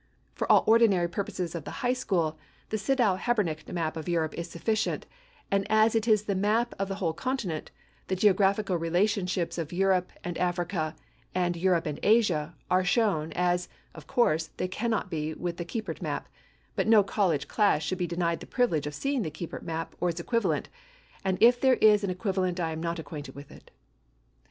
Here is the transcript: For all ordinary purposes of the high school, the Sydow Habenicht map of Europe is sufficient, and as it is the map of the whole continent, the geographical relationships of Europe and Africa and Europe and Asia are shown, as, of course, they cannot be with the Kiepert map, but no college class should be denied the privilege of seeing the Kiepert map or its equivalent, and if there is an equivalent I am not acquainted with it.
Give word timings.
For 0.33 0.51
all 0.51 0.63
ordinary 0.65 1.07
purposes 1.07 1.53
of 1.53 1.63
the 1.63 1.85
high 1.85 1.93
school, 1.93 2.39
the 2.69 2.79
Sydow 2.79 3.17
Habenicht 3.17 3.71
map 3.71 3.95
of 3.95 4.09
Europe 4.09 4.33
is 4.33 4.49
sufficient, 4.49 5.05
and 5.51 5.63
as 5.69 5.93
it 5.93 6.07
is 6.07 6.23
the 6.23 6.33
map 6.33 6.73
of 6.79 6.87
the 6.87 6.95
whole 6.95 7.13
continent, 7.13 7.69
the 8.07 8.15
geographical 8.15 8.77
relationships 8.77 9.59
of 9.59 9.71
Europe 9.71 10.11
and 10.23 10.39
Africa 10.39 10.95
and 11.35 11.55
Europe 11.55 11.85
and 11.85 11.99
Asia 12.01 12.55
are 12.67 12.83
shown, 12.83 13.31
as, 13.33 13.69
of 13.93 14.07
course, 14.07 14.47
they 14.57 14.67
cannot 14.67 15.11
be 15.11 15.35
with 15.35 15.57
the 15.57 15.65
Kiepert 15.65 16.01
map, 16.01 16.27
but 16.75 16.87
no 16.87 17.03
college 17.03 17.47
class 17.47 17.83
should 17.83 17.99
be 17.99 18.07
denied 18.07 18.39
the 18.39 18.47
privilege 18.47 18.87
of 18.87 18.95
seeing 18.95 19.21
the 19.21 19.29
Kiepert 19.29 19.61
map 19.61 19.93
or 20.01 20.09
its 20.09 20.19
equivalent, 20.19 20.67
and 21.23 21.37
if 21.39 21.61
there 21.61 21.75
is 21.75 22.03
an 22.03 22.09
equivalent 22.09 22.59
I 22.59 22.71
am 22.71 22.81
not 22.81 22.97
acquainted 22.97 23.35
with 23.35 23.51
it. 23.51 23.69